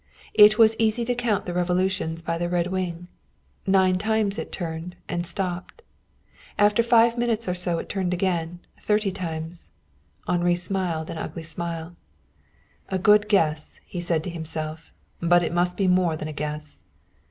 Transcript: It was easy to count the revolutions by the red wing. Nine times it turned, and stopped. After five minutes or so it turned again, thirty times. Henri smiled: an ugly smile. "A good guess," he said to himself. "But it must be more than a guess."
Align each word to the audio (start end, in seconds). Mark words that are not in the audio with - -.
It 0.33 0.57
was 0.57 0.75
easy 0.79 1.05
to 1.05 1.13
count 1.13 1.45
the 1.45 1.53
revolutions 1.53 2.23
by 2.23 2.39
the 2.39 2.49
red 2.49 2.65
wing. 2.71 3.07
Nine 3.67 3.99
times 3.99 4.39
it 4.39 4.51
turned, 4.51 4.95
and 5.07 5.27
stopped. 5.27 5.83
After 6.57 6.81
five 6.81 7.19
minutes 7.19 7.47
or 7.47 7.53
so 7.53 7.77
it 7.77 7.87
turned 7.87 8.11
again, 8.11 8.61
thirty 8.79 9.11
times. 9.11 9.69
Henri 10.27 10.55
smiled: 10.55 11.11
an 11.11 11.19
ugly 11.19 11.43
smile. 11.43 11.95
"A 12.89 12.97
good 12.97 13.29
guess," 13.29 13.79
he 13.85 14.01
said 14.01 14.23
to 14.23 14.31
himself. 14.31 14.91
"But 15.19 15.43
it 15.43 15.53
must 15.53 15.77
be 15.77 15.87
more 15.87 16.17
than 16.17 16.27
a 16.27 16.33
guess." 16.33 16.81